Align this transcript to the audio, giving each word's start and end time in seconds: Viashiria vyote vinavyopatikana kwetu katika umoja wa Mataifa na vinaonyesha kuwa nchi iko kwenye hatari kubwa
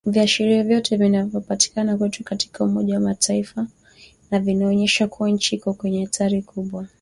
Viashiria 0.05 0.63
vyote 0.63 0.97
vinavyopatikana 0.97 1.97
kwetu 1.97 2.23
katika 2.23 2.63
umoja 2.63 2.93
wa 2.93 2.99
Mataifa 2.99 3.67
na 4.31 4.39
vinaonyesha 4.39 5.07
kuwa 5.07 5.29
nchi 5.29 5.55
iko 5.55 5.73
kwenye 5.73 6.03
hatari 6.05 6.41
kubwa 6.41 6.87